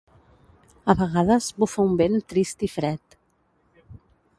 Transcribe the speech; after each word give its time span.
A 0.93 0.95
vegades 1.01 1.51
bufa 1.59 1.85
un 1.91 1.95
vent 2.03 2.19
trist 2.35 2.67
i 2.71 2.75
fred. 2.79 3.23